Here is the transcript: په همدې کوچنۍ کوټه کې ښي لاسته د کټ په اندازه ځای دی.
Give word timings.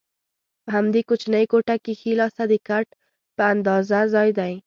په 0.63 0.69
همدې 0.75 1.01
کوچنۍ 1.09 1.45
کوټه 1.51 1.75
کې 1.83 1.93
ښي 1.99 2.11
لاسته 2.19 2.43
د 2.51 2.53
کټ 2.67 2.87
په 3.35 3.43
اندازه 3.53 3.99
ځای 4.13 4.29
دی. 4.39 4.53